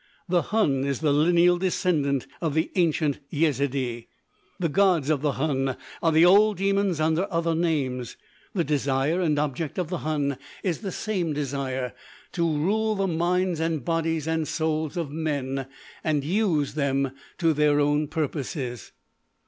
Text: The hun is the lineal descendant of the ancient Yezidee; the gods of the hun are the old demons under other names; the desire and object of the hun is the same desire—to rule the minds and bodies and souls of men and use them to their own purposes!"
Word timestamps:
The 0.27 0.41
hun 0.41 0.83
is 0.83 1.01
the 1.01 1.13
lineal 1.13 1.59
descendant 1.59 2.25
of 2.41 2.55
the 2.55 2.71
ancient 2.73 3.19
Yezidee; 3.31 4.07
the 4.59 4.67
gods 4.67 5.11
of 5.11 5.21
the 5.21 5.33
hun 5.33 5.77
are 6.01 6.11
the 6.11 6.25
old 6.25 6.57
demons 6.57 6.99
under 6.99 7.31
other 7.31 7.53
names; 7.53 8.17
the 8.55 8.63
desire 8.63 9.21
and 9.21 9.37
object 9.37 9.77
of 9.77 9.89
the 9.89 9.99
hun 9.99 10.39
is 10.63 10.79
the 10.79 10.91
same 10.91 11.33
desire—to 11.33 12.43
rule 12.49 12.95
the 12.95 13.05
minds 13.05 13.59
and 13.59 13.85
bodies 13.85 14.25
and 14.27 14.47
souls 14.47 14.97
of 14.97 15.11
men 15.11 15.67
and 16.03 16.23
use 16.23 16.73
them 16.73 17.11
to 17.37 17.53
their 17.53 17.79
own 17.79 18.07
purposes!" 18.07 18.93